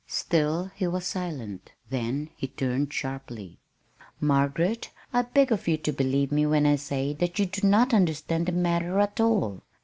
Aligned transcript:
Still 0.07 0.71
he 0.73 0.87
was 0.87 1.05
silent. 1.05 1.73
Then 1.91 2.31
he 2.35 2.47
turned 2.47 2.91
sharply. 2.91 3.59
"Margaret, 4.19 4.89
I 5.13 5.21
beg 5.21 5.51
of 5.51 5.67
you 5.67 5.77
to 5.77 5.93
believe 5.93 6.31
me 6.31 6.47
when 6.47 6.65
I 6.65 6.77
say 6.77 7.13
that 7.13 7.37
you 7.37 7.45
do 7.45 7.67
not 7.67 7.93
understand 7.93 8.47
the 8.47 8.51
matter 8.51 8.97
at 8.99 9.19
all. 9.21 9.61